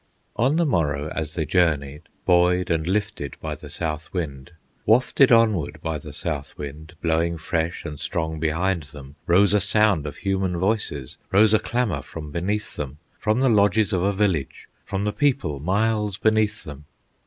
[0.35, 4.49] On the morrow as they journeyed, Buoyed and lifted by the South wind,
[4.87, 10.07] Wafted onward by the South wind, Blowing fresh and strong behind them, Rose a sound
[10.07, 14.67] of human voices, Rose a clamor from beneath them, From the lodges of a village,
[14.83, 16.85] From the people miles beneath them.